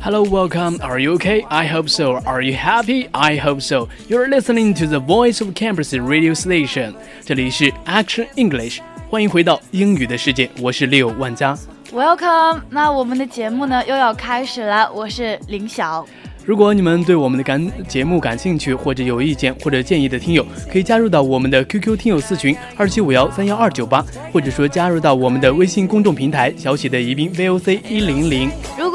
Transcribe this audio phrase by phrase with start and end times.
[0.00, 0.78] Hello, welcome.
[0.80, 1.44] Are you okay?
[1.50, 2.22] I hope so.
[2.24, 3.08] Are you happy?
[3.12, 3.88] I hope so.
[4.08, 6.94] You're listening to the Voice of Campus radio station.
[7.22, 8.78] 这里是 Action English，
[9.10, 10.48] 欢迎回到英语的世界。
[10.62, 11.54] 我是六万佳。
[11.92, 12.62] Welcome.
[12.70, 14.90] 那我们的节目呢又要开始了。
[14.90, 16.06] 我是林晓。
[16.46, 28.50] 如果你们对我们的感节目感兴趣，或者有意见或者建议的听友，可以加入到我们的 QQ 听友四群二七五幺三幺二九八，或者说加入到我们的微信公众平台小写的宜宾 VOC 一零零。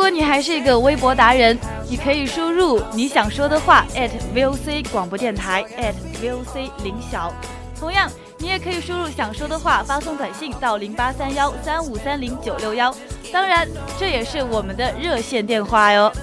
[0.06, 1.58] 如果你还是一个微博达人，
[1.89, 7.34] 你可以输入你想说的话 at VOC 广播电台 at VOC 林晓。
[7.80, 12.95] 同样，你也可以输入想说的话，发送短信到零八三幺三五三零九六幺。
[13.33, 13.67] 当然，
[14.00, 16.14] 这也是我们的热线电话哟。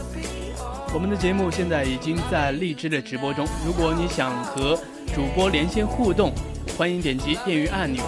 [0.94, 4.78] 我们的节目现在已经在荔枝的直播中，如果你想和
[5.12, 6.32] 主播连线互动，
[6.78, 8.04] 欢迎点击电鱼按钮。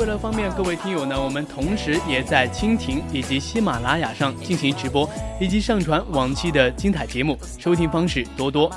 [0.00, 5.06] 为了方便各位听友呢，我们同时也在蜻蜓以及喜马拉雅上进行直播，
[5.38, 8.72] 以及上传往期的精彩节目，收听方式多多。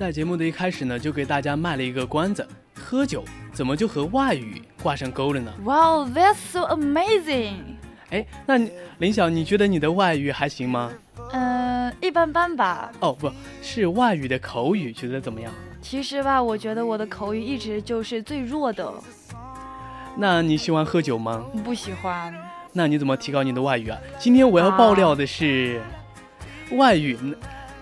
[0.00, 3.22] 在节目的一开始呢，就给大家卖了一个关子：喝酒
[3.52, 7.56] 怎么就和外语挂上钩了呢？Wow, that's so amazing！
[8.08, 8.56] 哎，那
[8.96, 10.90] 林晓，你觉得你的外语还行吗？
[11.32, 12.90] 嗯，一般般吧。
[13.00, 15.52] 哦，不是外语的口语，觉得怎么样？
[15.82, 18.90] 其实吧，我觉得我的口语一直就是最弱的。
[20.16, 21.44] 那你喜欢喝酒吗？
[21.62, 22.34] 不喜欢。
[22.72, 23.98] 那你怎么提高你的外语啊？
[24.18, 25.78] 今天我要爆料的是，
[26.70, 27.18] 外语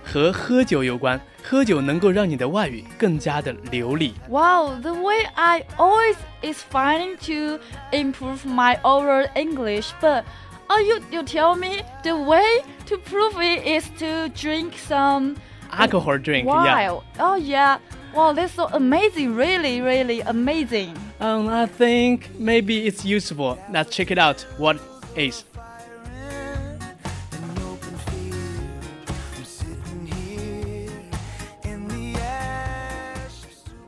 [0.02, 1.20] 和喝酒有关。
[1.41, 4.13] 喝酒能够让你的外语更加的流利。
[4.29, 7.59] Wow, the way I always is finding to
[7.91, 10.23] improve my oral English, but
[10.69, 12.43] oh, you you tell me the way
[12.87, 15.35] to prove it is to drink some
[15.71, 16.47] alcohol drink.
[16.47, 16.65] Wow.
[16.65, 16.99] Yeah.
[17.19, 17.77] Oh yeah.
[18.13, 19.35] Wow, that's so amazing.
[19.35, 20.95] Really, really amazing.
[21.19, 23.57] Um, I think maybe it's useful.
[23.71, 24.45] Let's check it out.
[24.57, 24.77] What
[25.15, 25.45] is?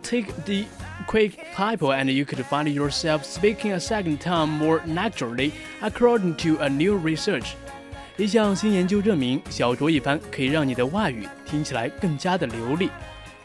[0.09, 0.65] take the
[1.07, 5.51] quick typo and you could find yourself speaking a second time more naturally,
[5.81, 7.55] according to a new research.
[8.17, 12.89] 一项新研究证明，小酌一番可以让你的外语听起来更加的流利。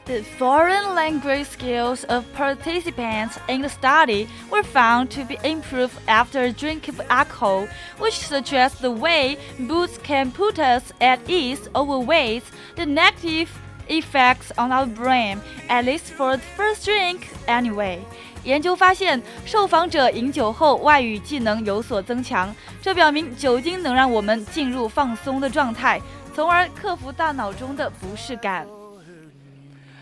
[0.06, 6.40] The foreign language skills of participants in the study were found to be improved after
[6.40, 7.68] a drink of alcohol,
[7.98, 12.42] which suggests the way booze can put us at ease overweight
[12.76, 13.50] the negative
[13.87, 15.37] effects on our brain,
[15.67, 17.99] at least for the first drink anyway.
[18.43, 25.99] 研究发现，受访者饮酒后外语技能有所增强，这表明酒精能让我们进入放松的状态，
[26.35, 28.67] 从而克服大脑中的不适感。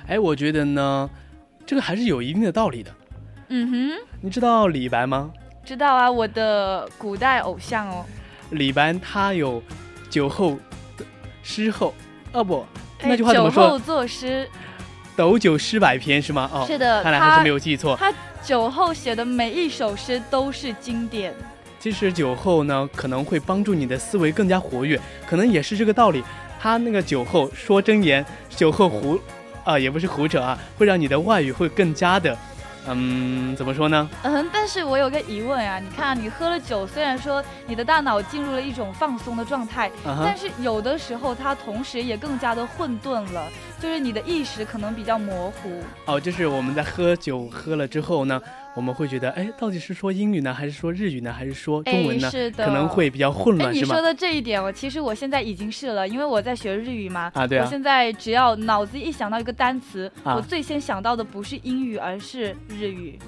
[0.08, 1.10] 哎，我觉得呢，
[1.66, 2.92] 这个还是有一定的道理的。
[3.48, 5.32] 嗯哼，你知道李白吗？
[5.64, 8.06] 知道啊，我的古代偶像哦。
[8.50, 9.64] 李白他有
[10.10, 10.58] 酒后
[11.42, 11.94] 诗后，
[12.34, 12.66] 啊不。
[13.04, 13.64] 那句话怎么说？
[13.64, 14.50] 酒后作诗，
[15.16, 16.50] 斗酒诗百篇是吗？
[16.54, 17.96] 哦，是的，看来还是没有记错。
[17.98, 18.12] 他
[18.44, 21.34] 酒后写的每一首诗都是经典。
[21.80, 26.24] 其实酒后呢，可能会帮助你的思维更加活跃，可能也是这个道理。
[26.60, 29.20] 他那个酒后说真言，酒后胡
[29.66, 32.38] 啊，也不是胡扯啊，会让你的外语会更加的。
[32.88, 34.10] 嗯，怎么说呢？
[34.24, 43.48] 嗯，但是我有个疑问啊，你看你喝了酒，虽然说你的大脑进入了一种放松的状态，但是有的时候它同时也更加的混沌了，
[43.80, 45.82] 就是你的意识可能比较模糊。
[46.06, 48.42] 哦，就是我们在喝酒喝了之后呢。
[48.76, 52.30] 我们会觉得，哎，到底是说英语呢，还是说日语呢，还是说中文呢？
[52.32, 53.74] 是的，可能会比较混乱？
[53.74, 57.32] 你说的这一点，我其实我现在已经是了，因为我在学日语嘛。
[57.36, 57.64] 啊，对啊。
[57.64, 63.20] 我现在只要脑子一想到一个单词，我最先想到的不是英语，而是日语。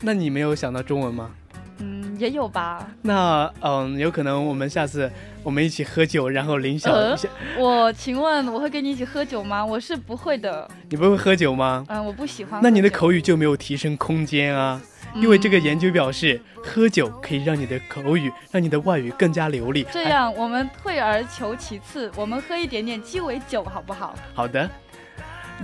[0.00, 1.30] 那你没有想到中文吗？
[1.78, 2.86] 嗯，也有吧。
[3.02, 5.10] 那嗯，有可能我们下次
[5.42, 7.28] 我们一起喝酒，然后领小一下。
[7.58, 9.64] 我请问我会跟你一起喝酒吗？
[9.64, 10.70] 我是不会的。
[10.90, 11.84] 你不会喝酒吗？
[11.88, 12.60] 嗯，我不喜欢。
[12.62, 14.80] 那你的口语就没有提升空间啊？
[15.15, 19.85] 因为这个研究表示，喝酒可以让你的口语、让你的外语更加流利。
[19.91, 24.15] 这样，我们退而求其次，我们喝一点点鸡尾酒，好不好？
[24.33, 24.69] 好的。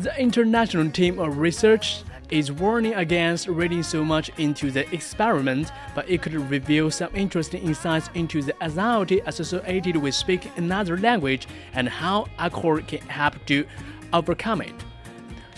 [0.02, 1.98] The international team of research
[2.32, 7.62] is warning against reading so much into the experiment, but it could reveal some interesting
[7.62, 11.44] insights into the anxiety associated with speaking another language
[11.76, 13.66] and how alcohol can help to
[14.12, 14.74] overcome it.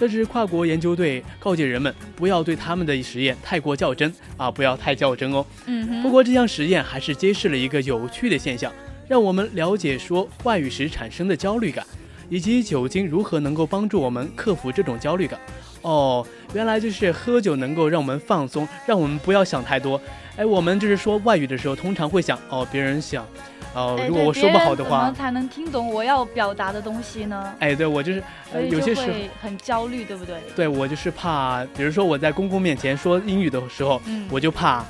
[0.01, 5.45] 这支跨国研究队告诫人们不要对他们的实验太过较真啊，不要太较真哦。
[5.67, 6.03] 嗯。
[6.03, 8.73] 不过这项实验还是揭示了一个有趣的现象，
[9.07, 11.87] 让我们了解说外语时产生的焦虑感，
[12.31, 15.39] 以及酒精如何能够帮助我们克服这种焦虑感。
[15.83, 20.01] 哦，原来就是喝酒能够让我们放松，让我们不要想太多。
[20.37, 23.27] 哎，我们就是说外语的时候，通常会想哦，别人想。
[23.73, 27.55] 哦，如果我说不好的话，怎么才能听懂我要表达的东西呢？
[27.61, 28.23] 哎，对我就是，
[28.53, 29.09] 呃有些时候
[29.41, 30.37] 很焦虑，对不对？
[30.57, 34.85] 对我就是怕，比如说我在公公面前说英语的时候，我就怕，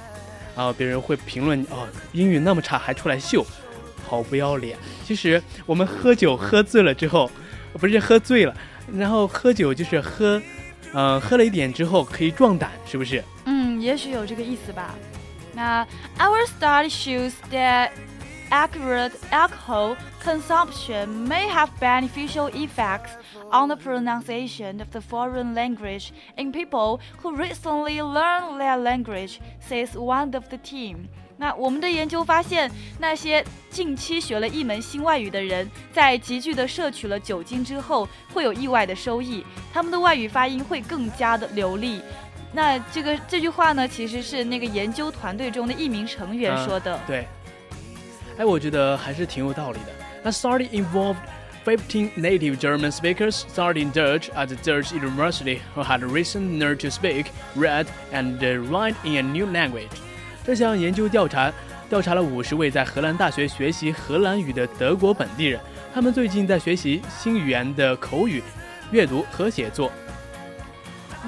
[0.57, 3.45] 啊，别人会评论哦，英语那么差还出来秀，
[4.09, 4.79] 好不要脸。
[5.05, 7.31] 其实我们喝酒喝醉了之后，
[7.75, 8.55] 不是喝醉了，
[8.95, 10.41] 然后喝酒就是喝，
[10.95, 13.23] 嗯，喝了一点之后可以壮胆，是不是？
[13.45, 14.95] 嗯，也许有这个意思吧。
[15.53, 15.87] 那
[16.19, 17.91] our study shows that
[18.51, 23.13] accurate alcohol consumption may have beneficial effects
[23.51, 29.97] on the pronunciation of the foreign language in people who recently learned their language, says
[29.97, 31.09] one of the team.
[31.37, 39.43] 那我们的研究发现，那些近期学了一门新外语的人，在急剧的摄取了酒精之后，会有意外的收益，
[39.73, 42.03] 他们的外语发音会更加的流利。
[42.53, 46.97] 那这个这句话呢，其实是那个研究团队中的一名成员说的。
[46.97, 47.29] 嗯、对。
[48.40, 49.92] 哎，我觉得还是挺有道理的。
[50.24, 51.18] 那 study involved
[51.66, 56.90] 15 native German speakers studying Dutch at the Dutch University who had recently learned to
[56.90, 58.40] speak, read, and
[58.70, 59.90] write in a new language。
[60.44, 61.52] 这项研究调查
[61.90, 65.60] 调查了五十位在荷兰大学学习荷兰语的德国本地人，
[65.94, 68.44] 他们最近在学习新语言的口语、
[68.92, 69.92] 阅读和写作。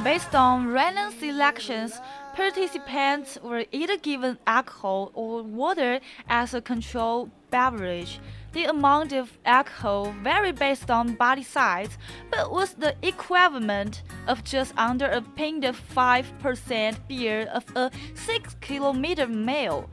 [0.03, 1.93] Based on random selections.
[2.35, 5.99] Participants were either given alcohol or water
[6.29, 8.19] as a control beverage.
[8.53, 11.97] The amount of alcohol varied based on body size,
[12.31, 18.55] but was the equivalent of just under a pint of 5% beer of a 6
[18.61, 19.85] kilometer male.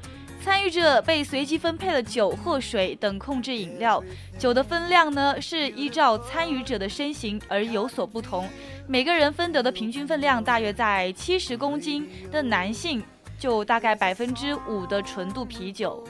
[0.43, 4.03] 参与者被随机分配了酒或水等控制饮料，
[4.39, 8.47] 酒的分量呢是依照参与者的身形而有所不同。
[8.89, 13.03] 每个人分得的平均分量大约在七十公斤的男性
[13.39, 16.03] 就大概百分之五的纯度啤酒。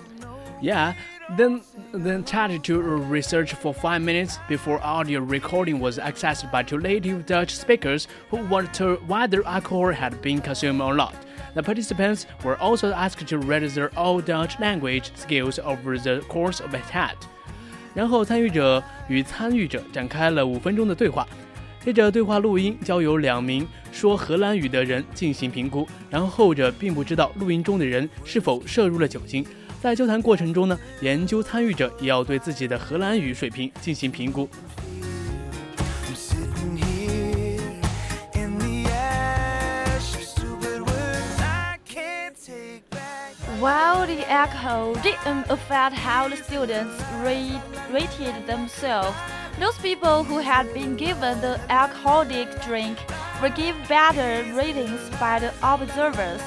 [0.61, 0.95] Yeah,
[1.37, 1.63] then
[1.93, 7.27] then chatted to research for five minutes before audio recording was accessed by two native
[7.27, 11.15] Dutch speakers who wanted to whether alcohol had been consumed or not.
[11.55, 16.61] The participants were also asked to rate their Old Dutch language skills over the course
[16.61, 17.17] of a chat.
[17.95, 21.27] 然后参与者与参与者展开了五分钟的对话。
[21.84, 29.46] 接着对话录音交由两名说荷兰语的人进行评估，然后后者并不知道录音中的人是否摄入了酒精。
[29.82, 34.48] 在交谈过程中呢，研究参与者也要对自己的荷兰语水平进行评估。
[43.62, 47.60] While the echo didn't affect how the students rate,
[47.92, 49.14] rated themselves,
[49.59, 52.97] those people who had been given the alcoholic drink
[53.41, 56.41] were given better ratings by the observers,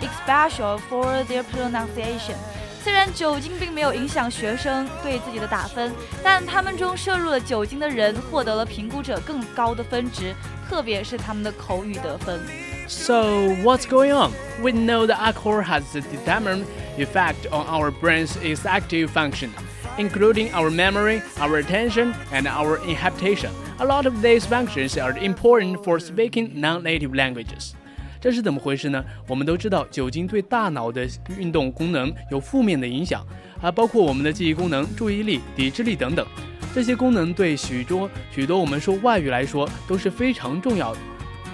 [0.00, 2.36] especially for their pronunciation.
[2.82, 5.92] 虽然酒精并没有影响学生对自己的打分，
[6.24, 10.34] 但他们中摄入了酒精的人获得了评估者更高的分值，
[10.66, 12.40] 特别是他们的口语得分。
[12.88, 13.22] So,
[13.62, 14.32] what's going on?
[14.62, 16.64] We know that alcohol has a determined
[16.96, 19.50] effect on our brain's executive function,
[19.97, 23.51] Including our memory, our attention, and our inhibition.
[23.79, 27.73] A lot of these functions are important for speaking non-native languages.
[28.21, 29.03] 这是怎么回事呢？
[29.27, 33.23] 我们都知道，酒精对大脑的运动功能有负面的影响，
[33.61, 36.25] 啊，包括我们的记忆功能、注意力、抵制力等等。
[36.73, 40.99] 这些功能对许多许多我们说外语来说都是非常重要的。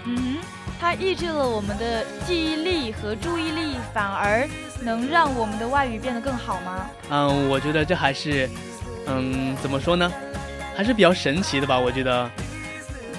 [0.06, 0.38] 嗯哼，
[0.82, 4.50] 它抑制了我们的记忆力和注意力，反而
[4.82, 6.90] 能让我们的外语变得更好吗？
[7.12, 8.50] 嗯，我觉得这还是，
[9.06, 10.12] 嗯，怎么说呢，
[10.76, 11.80] 还是比较神奇的吧。
[11.80, 12.28] 我觉得。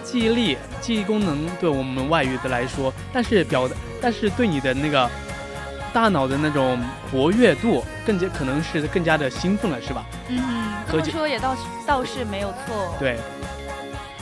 [0.02, 3.66] 记忆力、记忆功能对我们外语的来说，但是表，
[4.00, 5.08] 但是对你的那个
[5.90, 6.78] 大脑的那种
[7.10, 10.04] 活跃度，更加可能是更加的兴奋了，是吧？
[10.28, 10.42] 嗯，
[10.90, 12.94] 这么说也倒是倒是没有错。
[12.98, 13.16] 对。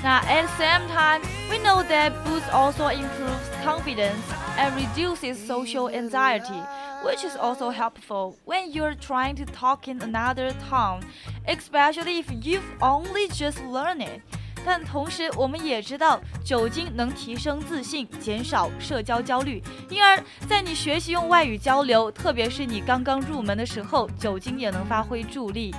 [0.04, 4.22] 那 at the same time, we know that booze also improves confidence
[4.58, 6.62] and reduces social anxiety,
[7.04, 11.02] which is also helpful when you're trying to talk in another tongue,
[11.48, 14.22] especially if you've only just learned it.
[14.68, 25.72] 但同时，我们也知道酒精能提升自信，减少社交焦虑，因而，在你学习用外语交流，特别是你刚刚入门的时候，酒精也能发挥助力。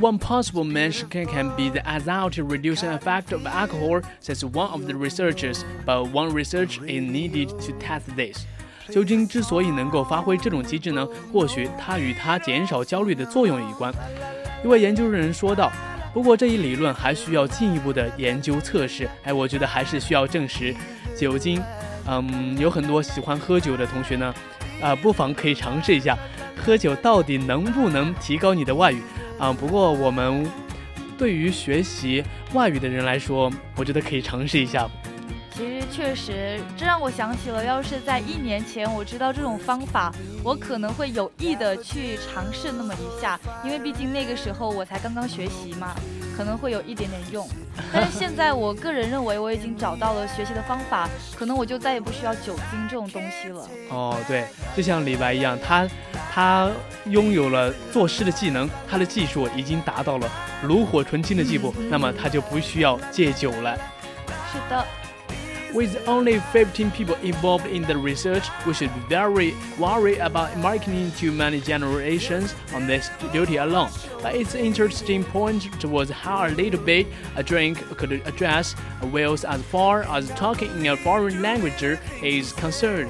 [0.00, 5.64] One possible mention can be the anxiety-reducing effect of alcohol, says one of the researchers.
[5.84, 8.46] But one research is needed to test this.
[8.90, 13.92] 酒精之所以能够发挥这种机制呢，或许它与它减少焦虑的作用有关。
[14.64, 15.70] 一位研究人员说道。
[16.14, 19.08] 不过这一理论还需要进一步的研究测试。
[19.24, 20.74] 哎，我觉得还是需要证实，
[21.14, 21.62] 酒精，
[22.06, 24.34] 嗯，有很多喜欢喝酒的同学呢，
[24.80, 26.18] 啊，不妨可以尝试一下，
[26.56, 29.02] 喝酒到底能不能提高你的外语
[29.38, 29.52] 啊？
[29.52, 30.46] 不过我们
[31.16, 32.22] 对于学习
[32.54, 34.88] 外语的人来说，我觉得可以尝试一下。
[35.50, 40.14] 其实确实，这让我想起了，要是在一年前我知道这种方法，
[40.44, 45.96] 我可能会有意的去尝试那么一下，因为毕竟那个时候我才刚刚学习嘛，
[46.38, 47.46] 可能会有一点点用。
[47.92, 53.68] 但是现在我个人认为我已经找到了学习的方法，可能我就再也不需要酒精这种东西了。
[53.90, 55.88] 哦，对，就像李白一样，他
[56.32, 56.70] 他
[57.06, 60.30] 拥有了作诗的技能，他的技术已经达到了
[60.62, 63.76] 炉火纯青的地步，那么他就不需要戒酒了。
[64.52, 64.86] 是的。
[65.73, 71.31] With only 15 people involved in the research, we should be very worried about marketing to
[71.31, 73.89] many generations on this duty alone.
[74.21, 78.75] But it's interesting point towards how a little bit a drink could address
[79.11, 81.81] wheels as far as talking in a foreign language
[82.21, 83.09] is concerned.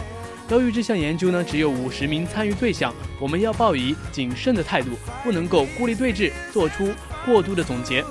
[0.50, 4.92] 由于这项研究呢只有五十名参与对象，我们要抱以谨慎的态度，
[5.24, 6.90] 不能够孤立对峙，做出
[7.26, 8.04] 过度的总结。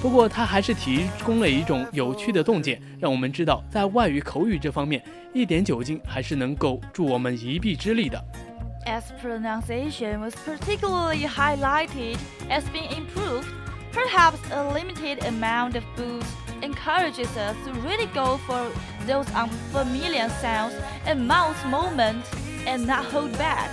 [0.00, 5.02] 不过，他还是提供了一种有趣的洞见，让我们知道，在外语口语这方面，
[5.32, 8.22] 一点酒精还是能够助我们一臂之力的。
[8.86, 12.18] As pronunciation was particularly highlighted
[12.50, 13.46] as being improved,
[13.94, 16.26] perhaps a limited amount of booze
[16.60, 18.66] encourages us to really go for
[19.06, 20.74] those unfamiliar sounds
[21.06, 22.26] and mouth movements
[22.66, 23.70] and not hold back.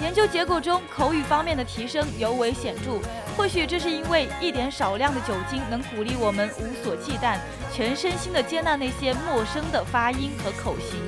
[0.00, 3.00] 研究结果中，口语方面的提升尤为显着。
[3.37, 7.37] 或许这是因为一点少量的酒精能鼓励我们无所忌惮，
[7.73, 10.99] 全身心的接纳那些陌生的发音和口型。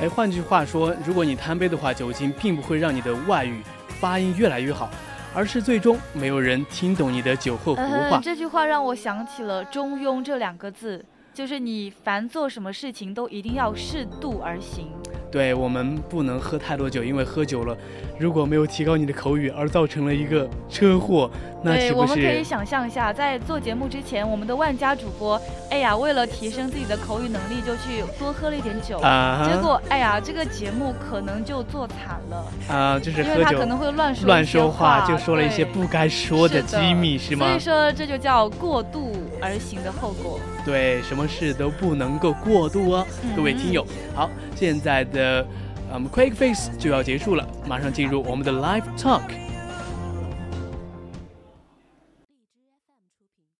[0.00, 3.62] 哎，换句话说，如果你贪杯的话，酒精并不会让你的外语
[4.00, 4.90] 发音越来越好，
[5.34, 8.20] 而是最终没有人听懂你的酒后胡话。
[8.22, 11.04] 这句话让我想起了“中庸”这两个字。
[11.36, 14.86] 就是你凡做什么事情都一定要适度而行。
[15.30, 17.76] 对我们不能喝太多酒，因为喝酒了，
[18.18, 21.30] 如果没有提高你的口语而造成了一个车祸，
[21.62, 21.94] 那岂不是？
[21.94, 25.38] 我们可以想象一下，在做节目之前，我们的万家主播，
[25.68, 32.98] 哎呀，为了提升自己的口语能力，就去多喝了一点酒，结果，哎呀，这个节目可能就做惨了啊！
[32.98, 37.46] 就是因为他可能会乱说乱说话，就说了一些不该说的机密，是吗？
[37.46, 40.40] 所以说，这就叫过度而行的后果。
[40.64, 43.86] 对，什么事都不能够过度哦，各位听友。
[44.14, 45.46] 好，现在的。
[45.94, 49.22] 嗯，Quick Fix 就要结束了，马上进入我们的 Live Talk。